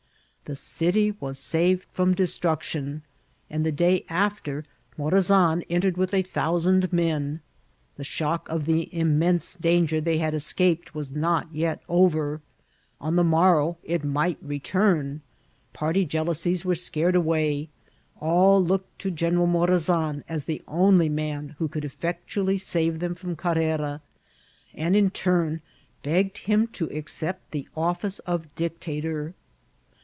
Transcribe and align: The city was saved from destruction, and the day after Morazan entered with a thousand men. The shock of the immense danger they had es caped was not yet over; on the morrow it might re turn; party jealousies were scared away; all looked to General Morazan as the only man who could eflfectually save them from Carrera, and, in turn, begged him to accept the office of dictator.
The 0.45 0.55
city 0.57 1.11
was 1.21 1.39
saved 1.39 1.87
from 1.93 2.13
destruction, 2.13 3.03
and 3.49 3.65
the 3.65 3.71
day 3.71 4.03
after 4.09 4.65
Morazan 4.97 5.63
entered 5.69 5.95
with 5.95 6.13
a 6.13 6.23
thousand 6.23 6.91
men. 6.91 7.39
The 7.95 8.03
shock 8.03 8.49
of 8.49 8.65
the 8.65 8.93
immense 8.93 9.55
danger 9.55 10.01
they 10.01 10.17
had 10.17 10.35
es 10.35 10.51
caped 10.51 10.93
was 10.93 11.13
not 11.15 11.47
yet 11.55 11.81
over; 11.87 12.41
on 12.99 13.15
the 13.15 13.23
morrow 13.23 13.77
it 13.81 14.03
might 14.03 14.39
re 14.41 14.59
turn; 14.59 15.21
party 15.71 16.03
jealousies 16.03 16.65
were 16.65 16.75
scared 16.75 17.15
away; 17.15 17.69
all 18.19 18.61
looked 18.61 18.99
to 18.99 19.09
General 19.09 19.47
Morazan 19.47 20.21
as 20.27 20.43
the 20.43 20.61
only 20.67 21.07
man 21.07 21.55
who 21.59 21.69
could 21.69 21.85
eflfectually 21.85 22.59
save 22.59 22.99
them 22.99 23.15
from 23.15 23.37
Carrera, 23.37 24.01
and, 24.73 24.97
in 24.97 25.11
turn, 25.11 25.61
begged 26.03 26.39
him 26.39 26.67
to 26.67 26.87
accept 26.89 27.51
the 27.51 27.69
office 27.73 28.19
of 28.19 28.53
dictator. 28.55 29.33